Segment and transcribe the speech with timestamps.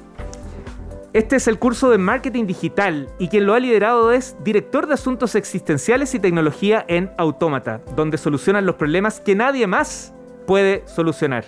[1.14, 4.94] Este es el curso de Marketing Digital y quien lo ha liderado es Director de
[4.94, 10.14] Asuntos Existenciales y Tecnología en Autómata, donde solucionan los problemas que nadie más
[10.48, 11.44] puede solucionar.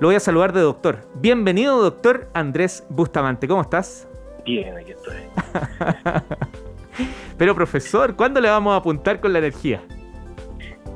[0.00, 0.98] Lo voy a saludar de doctor.
[1.14, 3.46] Bienvenido, doctor Andrés Bustamante.
[3.46, 4.08] ¿Cómo estás?
[4.44, 5.18] Bien, aquí estoy.
[7.38, 9.82] Pero, profesor, ¿cuándo le vamos a apuntar con la energía?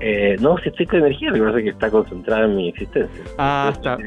[0.00, 3.24] Eh, no, si estoy con energía, me parece que está concentrada en mi existencia.
[3.36, 3.98] Ah, está.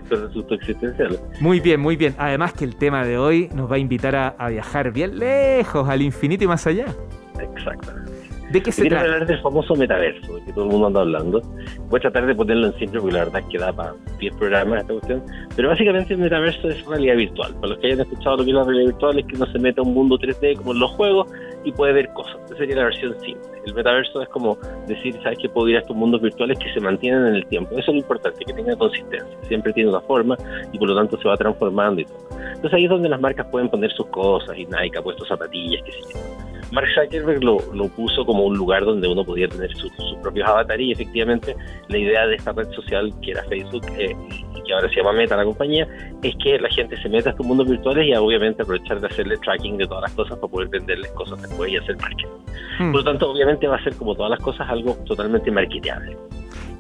[0.54, 1.20] existencial.
[1.40, 2.16] Muy bien, muy bien.
[2.18, 5.88] Además que el tema de hoy nos va a invitar a, a viajar bien lejos,
[5.90, 6.86] al infinito y más allá.
[7.40, 8.11] Exactamente.
[8.52, 9.06] ¿De qué se trata?
[9.06, 11.42] hablar del famoso metaverso, que todo el mundo anda hablando.
[11.90, 14.36] Voy a tratar de ponerlo en simple porque la verdad es que da para 10
[14.36, 15.24] programas esta cuestión.
[15.56, 17.54] Pero básicamente el metaverso es realidad virtual.
[17.56, 19.60] Para los que hayan escuchado lo que es la realidad virtual es que uno se
[19.60, 21.28] mete a un mundo 3D como en los juegos
[21.64, 22.36] y puede ver cosas.
[22.46, 23.52] Esa sería la versión simple.
[23.66, 24.58] El metaverso es como
[24.88, 27.72] decir, ¿sabes que Puedo ir a estos mundos virtuales que se mantienen en el tiempo.
[27.72, 29.38] Eso es lo importante, que tenga consistencia.
[29.48, 30.38] Siempre tiene una forma
[30.72, 32.18] y por lo tanto se va transformando y todo.
[32.40, 35.84] Entonces ahí es donde las marcas pueden poner sus cosas y Nike ha puesto zapatillas,
[35.86, 36.51] sé yo.
[36.72, 40.48] Mark Zuckerberg lo, lo, puso como un lugar donde uno podía tener sus su propios
[40.48, 41.56] avatares y efectivamente
[41.90, 44.16] la idea de esta red social que era Facebook eh,
[44.56, 45.88] y que ahora se llama Meta la compañía
[46.24, 49.38] es que la gente se meta a estos mundos virtuales y obviamente aprovechar de hacerle
[49.38, 52.28] tracking de todas las cosas para poder venderles cosas después y hacer marketing.
[52.80, 52.92] Hmm.
[52.92, 56.18] Por lo tanto, obviamente va a ser como todas las cosas algo totalmente marketeable.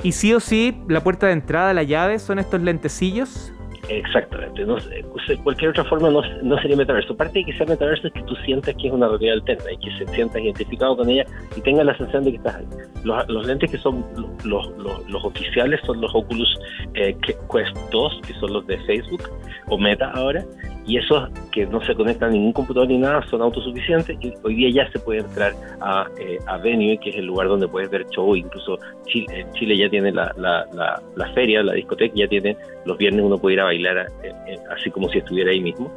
[0.03, 3.53] Y sí o sí, la puerta de entrada, la llave, son estos lentecillos.
[3.89, 4.65] Exactamente.
[4.65, 4.77] No,
[5.43, 7.15] cualquier otra forma no, no, sería metaverso.
[7.15, 9.77] Parte de que sea metaverso es que tú sientas que es una realidad alterna y
[9.77, 11.25] que se sientas identificado con ella
[11.55, 12.67] y tengas la sensación de que estás ahí.
[13.03, 14.05] Los, los lentes que son
[14.43, 14.67] los,
[15.23, 16.59] oficiales son los Oculus
[16.93, 17.15] eh,
[17.51, 19.23] Quest 2, que son los de Facebook
[19.67, 20.43] o Meta ahora,
[20.85, 24.55] y esos que no se conectan a ningún computador ni nada son autosuficientes y hoy
[24.55, 27.89] día ya se puede entrar a, eh, a Venue, que es el lugar donde puedes
[27.89, 32.27] ver show, incluso Chile, Chile ya tiene la, la, la, la, feria, la discoteca, ya
[32.27, 32.55] tiene,
[32.85, 35.91] los viernes uno puede ir a bailar eh, eh, así como si estuviera ahí mismo.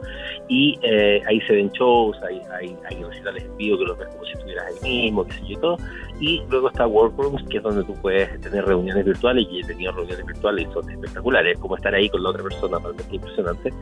[0.49, 4.09] Y eh, ahí se ven shows, hay, hay, hay recitales en vivo que los ves
[4.09, 5.77] como si estuvieras ahí mismo, qué sé yo y todo,
[6.21, 9.93] y luego está Workrooms, que es donde tú puedes tener reuniones virtuales, y he tenido
[9.93, 13.73] reuniones virtuales y son espectaculares, como estar ahí con la otra persona, realmente impresionante,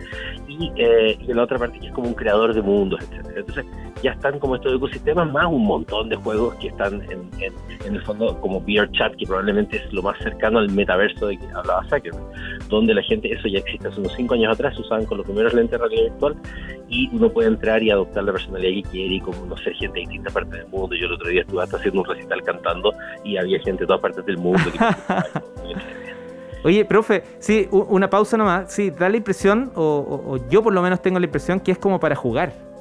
[0.49, 3.67] y, eh, y la otra parte que es como un creador de mundos, etcétera Entonces
[4.03, 7.53] ya están como estos ecosistemas, más un montón de juegos que están en, en,
[7.85, 11.39] en el fondo como VR Chat, que probablemente es lo más cercano al metaverso de
[11.39, 14.83] que hablaba Zuckerberg, donde la gente, eso ya existe hace unos 5 años atrás, se
[14.83, 16.37] usaban con los primeros lentes de realidad virtual,
[16.89, 19.95] y uno puede entrar y adoptar la personalidad que quiere y como, no sé, gente
[19.95, 20.95] de distintas partes del mundo.
[20.95, 22.93] Yo el otro día estuve hasta haciendo un recital cantando
[23.25, 24.61] y había gente de todas partes del mundo.
[24.71, 24.79] Que...
[26.65, 28.73] Oye, profe, sí, una pausa nomás.
[28.73, 31.73] Sí, da la impresión, o, o, o yo por lo menos tengo la impresión que
[31.73, 32.72] es como para jugar.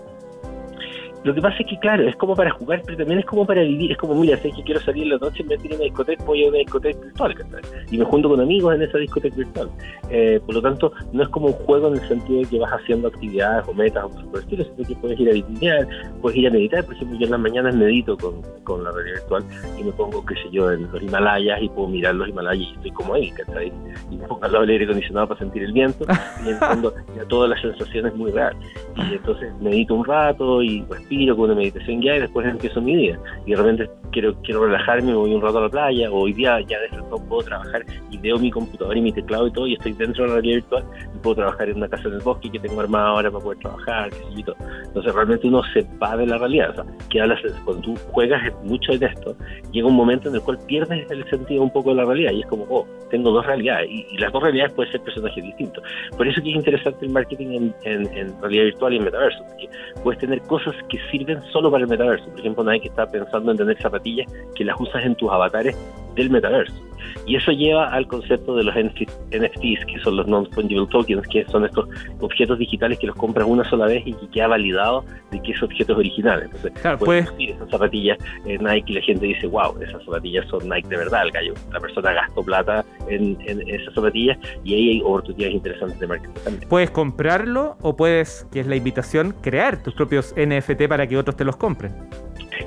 [1.23, 3.61] Lo que pasa es que, claro, es como para jugar, pero también es como para
[3.61, 3.91] vivir.
[3.91, 6.23] Es como, mira, sé que quiero salir en la noche, me tiro a una discoteca,
[6.23, 7.61] voy a una discoteca virtual, ¿cachai?
[7.91, 9.69] Y me junto con amigos en esa discoteca virtual.
[10.09, 12.71] Eh, por lo tanto, no es como un juego en el sentido de que vas
[12.71, 15.87] haciendo actividades o metas o cosas por el estilo, sino que puedes ir a visitar,
[16.21, 16.85] puedes ir a meditar.
[16.85, 19.43] Por ejemplo, yo en las mañanas medito con, con la realidad virtual
[19.79, 22.75] y me pongo, qué sé yo, en los Himalayas y puedo mirar los Himalayas y
[22.75, 23.71] estoy como ahí, ¿cachai?
[24.09, 26.05] Y me pongo al lado del aire acondicionado para sentir el viento
[26.45, 28.55] y en fondo ya toda la sensación es muy real.
[28.95, 32.95] Y entonces medito un rato y respiro con una meditación ya y después empiezo mi
[32.95, 33.19] día.
[33.45, 36.33] Y de repente quiero quiero relajarme, me voy un rato a la playa, o hoy
[36.33, 39.67] día ya de no puedo trabajar y veo mi computador y mi teclado y todo,
[39.67, 40.83] y estoy dentro de la realidad virtual
[41.13, 43.59] y puedo trabajar en una casa en el bosque que tengo armada ahora para poder
[43.59, 44.55] trabajar, qué sé yo, y todo.
[44.85, 46.69] Entonces realmente uno se va de la realidad.
[46.71, 49.35] O sea, que hablas, cuando tú juegas mucho en esto,
[49.71, 52.41] llega un momento en el cual pierdes el sentido un poco de la realidad y
[52.41, 55.83] es como, oh, tengo dos realidades y, y las dos realidades pueden ser personajes distintos.
[56.15, 59.43] Por eso que es interesante el marketing en, en, en realidad virtual y en metaverso,
[59.47, 59.69] porque
[60.03, 62.29] puedes tener cosas que sirven solo para el metaverso.
[62.29, 65.75] Por ejemplo, nadie que está pensando en tener zapatillas que las usas en tus avatares
[66.15, 66.91] del metaverso.
[67.25, 71.65] Y eso lleva al concepto de los NFTs, que son los non-fungible tokens, que son
[71.65, 71.87] estos
[72.19, 75.65] objetos digitales que los compras una sola vez y que queda validado de que ese
[75.65, 76.43] objeto es original.
[76.43, 80.47] Entonces, claro, puedes decir esas zapatillas en Nike y la gente dice, wow, esas zapatillas
[80.47, 81.53] son Nike de verdad, el gallo.
[81.71, 86.33] La persona gastó plata en, en esas zapatillas y ahí hay oportunidades interesantes de marketing
[86.43, 86.69] también.
[86.69, 91.35] Puedes comprarlo o puedes, que es la invitación, crear tus propios NFT para que otros
[91.35, 91.93] te los compren.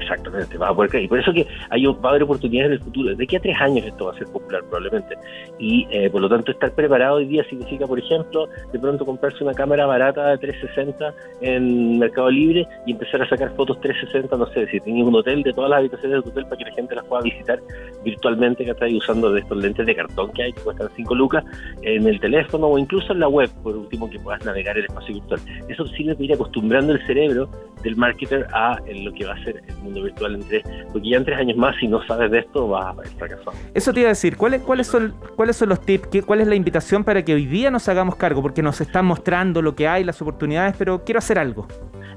[0.04, 2.80] Exactamente, va a poder Y por eso que hay, va a haber oportunidades en el
[2.80, 3.14] futuro.
[3.14, 5.16] De aquí a tres años esto va a ser popular probablemente.
[5.58, 9.42] Y eh, por lo tanto estar preparado hoy día significa, por ejemplo, de pronto comprarse
[9.42, 14.46] una cámara barata de 360 en Mercado Libre y empezar a sacar fotos 360, no
[14.52, 16.94] sé, si tenéis un hotel de todas las habitaciones del hotel para que la gente
[16.94, 17.60] las pueda visitar
[18.04, 21.44] virtualmente, que estáis usando de estos lentes de cartón que hay, que cuestan 5 lucas,
[21.82, 25.14] en el teléfono o incluso en la web, por último, que puedas navegar el espacio
[25.14, 25.40] virtual.
[25.68, 27.48] Eso sirve para ir acostumbrando el cerebro
[27.82, 31.17] del marketer a lo que va a ser el mundo virtual en tres, porque ya
[31.19, 33.55] en tres años más, si no sabes de esto, vas a fracasar.
[33.73, 36.55] Eso te iba a decir, ¿cuáles, cuáles, son, cuáles son los tips, cuál es la
[36.55, 38.43] invitación para que hoy día nos hagamos cargo?
[38.43, 41.67] Porque nos están mostrando lo que hay, las oportunidades, pero quiero hacer algo.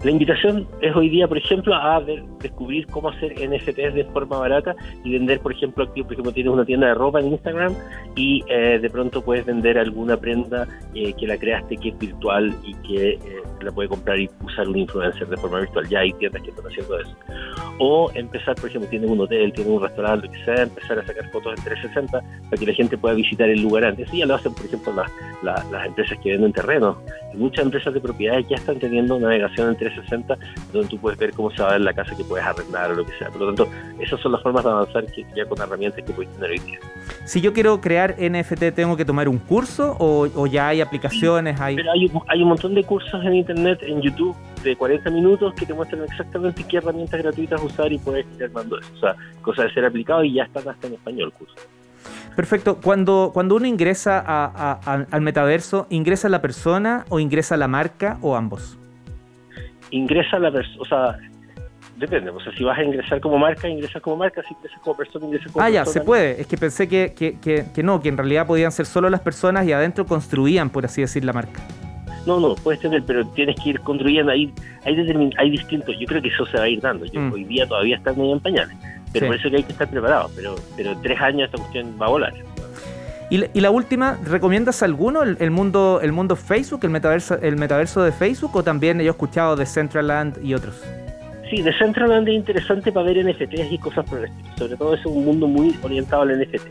[0.07, 2.01] La invitación es hoy día, por ejemplo, a
[2.39, 4.73] descubrir cómo hacer NFTs de forma barata
[5.03, 6.07] y vender, por ejemplo, activos.
[6.07, 7.75] Por ejemplo, tienes una tienda de ropa en Instagram
[8.15, 10.65] y eh, de pronto puedes vender alguna prenda
[10.95, 13.19] eh, que la creaste que es virtual y que eh,
[13.59, 15.85] la puede comprar y usar un influencer de forma virtual.
[15.89, 17.13] Ya hay tiendas que están haciendo eso.
[17.79, 21.05] O empezar, por ejemplo, tiene un hotel, tiene un restaurante, lo que sea, empezar a
[21.05, 24.07] sacar fotos en 360 para que la gente pueda visitar el lugar antes.
[24.13, 24.93] Y ya lo hacen, por ejemplo,
[25.43, 26.95] las empresas que venden terrenos.
[27.33, 29.96] muchas empresas de propiedades ya están teniendo navegación en 360
[30.73, 32.95] donde tú puedes ver cómo se va a ver la casa que puedes arrendar o
[32.95, 33.29] lo que sea.
[33.29, 36.31] Por lo tanto, esas son las formas de avanzar que ya con herramientas que puedes
[36.33, 36.79] tener hoy día.
[37.25, 41.59] Si yo quiero crear NFT, ¿tengo que tomar un curso o, ya hay aplicaciones?
[41.59, 41.75] Hay...
[41.75, 45.65] Pero hay, hay un montón de cursos en internet, en YouTube, de 40 minutos que
[45.65, 48.89] te muestran exactamente qué herramientas gratuitas usar y puedes ir armando eso.
[48.95, 51.55] O sea, cosa de ser aplicado y ya están hasta en español el curso.
[52.35, 52.77] Perfecto.
[52.81, 58.77] Cuando, cuando uno ingresa al metaverso, ¿ingresa la persona o ingresa la marca o ambos?
[59.91, 61.17] Ingresa la persona, o sea,
[61.97, 62.29] depende.
[62.29, 64.41] O sea, si vas a ingresar como marca, ingresas como marca.
[64.43, 65.81] Si ingresas como persona, ingresas como persona.
[65.81, 66.39] Ah, ya, se puede.
[66.41, 69.21] Es que pensé que, que, que, que no, que en realidad podían ser solo las
[69.21, 71.61] personas y adentro construían, por así decir, la marca.
[72.25, 74.31] No, no, puedes tener, pero tienes que ir construyendo.
[74.31, 74.53] Hay,
[74.83, 75.95] hay, hay distintos.
[75.97, 77.05] Yo creo que eso se va a ir dando.
[77.05, 77.33] Yo, mm.
[77.33, 78.77] Hoy día todavía está medio en pañales.
[79.13, 80.29] Pero por eso que hay que estar preparado.
[80.35, 82.33] Pero, pero tres años esta cuestión va a volar.
[83.29, 85.23] Y, y la última, ¿recomiendas alguno?
[85.23, 89.09] El, mundo el mundo Facebook, el metaverso, el metaverso de Facebook o también yo he
[89.09, 90.81] escuchado de Centraland y otros?
[91.49, 94.57] Sí, de Centraland es interesante para ver NFTs y cosas por el estilo.
[94.57, 96.67] Sobre todo es un mundo muy orientado al NFT.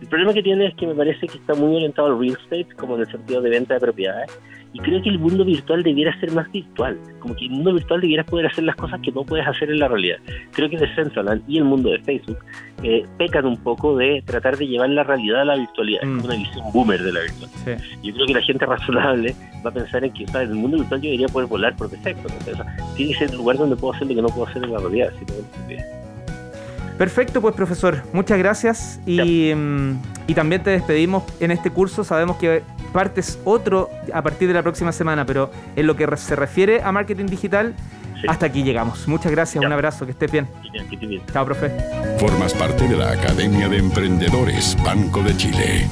[0.00, 2.68] El problema que tiene es que me parece que está muy orientado al real estate,
[2.76, 4.30] como en el sentido de venta de propiedades,
[4.72, 8.00] y creo que el mundo virtual debiera ser más virtual, como que el mundo virtual
[8.00, 10.18] debiera poder hacer las cosas que no puedes hacer en la realidad.
[10.52, 12.38] Creo que Decentraland y el mundo de Facebook
[12.82, 16.24] eh, pecan un poco de tratar de llevar la realidad a la virtualidad, es mm.
[16.24, 17.84] una visión boomer de la virtualidad.
[18.02, 19.34] Yo creo que la gente razonable
[19.64, 22.28] va a pensar en que en el mundo virtual yo debería poder volar por defecto,
[22.94, 24.78] tiene que ser el lugar donde puedo hacer lo que no puedo hacer en la
[24.78, 25.12] realidad.
[26.98, 32.02] Perfecto, pues profesor, muchas gracias y, mm, y también te despedimos en este curso.
[32.02, 32.62] Sabemos que
[32.92, 36.90] partes otro a partir de la próxima semana, pero en lo que se refiere a
[36.90, 37.74] marketing digital,
[38.26, 39.06] hasta aquí llegamos.
[39.06, 40.48] Muchas gracias, un abrazo, que estés bien.
[41.32, 41.70] Chao, profe.
[42.18, 45.88] Formas parte de la Academia de Emprendedores Banco de Chile.